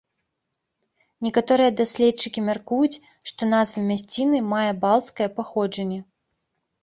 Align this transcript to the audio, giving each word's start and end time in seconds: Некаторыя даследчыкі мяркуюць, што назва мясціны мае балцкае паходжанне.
Некаторыя 1.25 1.73
даследчыкі 1.81 2.39
мяркуюць, 2.47 3.01
што 3.31 3.41
назва 3.53 3.79
мясціны 3.91 4.37
мае 4.53 4.71
балцкае 4.87 5.29
паходжанне. 5.39 5.99